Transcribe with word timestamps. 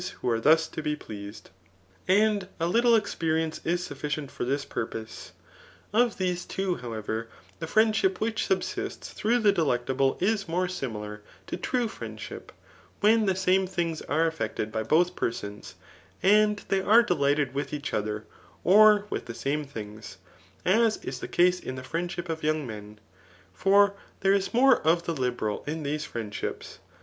vho 0.01 0.29
are 0.31 0.39
thus 0.39 0.67
to 0.67 0.81
be 0.81 0.95
pleased], 0.95 1.51
and 2.07 2.47
a 2.59 2.65
little 2.67 2.95
experience 2.95 3.61
is 3.63 3.85
sufficient 3.85 4.31
for 4.31 4.43
this 4.43 4.65
purpose* 4.65 5.31
Of 5.93 6.17
these 6.17 6.43
two, 6.43 6.77
however^ 6.77 7.27
the 7.59 7.67
friendship 7.67 8.19
which 8.19 8.47
subsists 8.47 9.13
through 9.13 9.37
the 9.41 9.53
ddectable 9.53 10.19
is 10.19 10.47
more 10.47 10.67
similar) 10.67 11.21
Qo 11.45 11.61
true 11.61 11.87
friendship,] 11.87 12.51
when 12.99 13.27
the 13.27 13.35
same 13.35 13.67
things 13.67 14.01
are 14.01 14.25
effected 14.25 14.71
by 14.71 14.81
both 14.81 15.15
persons, 15.15 15.75
and 16.23 16.57
they 16.69 16.81
are 16.81 17.03
delighted 17.03 17.53
with 17.53 17.71
each 17.71 17.93
other, 17.93 18.25
or 18.63 19.05
with 19.11 19.25
the 19.27 19.35
same 19.35 19.63
things; 19.65 20.17
as 20.65 20.97
is 21.05 21.19
the 21.19 21.27
case 21.27 21.59
in 21.59 21.75
the 21.75 21.83
friendships 21.83 22.31
of 22.31 22.41
young 22.41 22.65
men; 22.65 22.99
for 23.53 23.93
there 24.21 24.33
is 24.33 24.51
more 24.51 24.81
of 24.81 25.03
the 25.03 25.13
Vbe* 25.13 25.41
ral 25.41 25.63
in 25.67 25.83
these 25.83 26.05
friendships. 26.05 26.79